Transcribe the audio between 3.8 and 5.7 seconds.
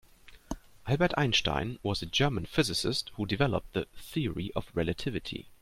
Theory of Relativity.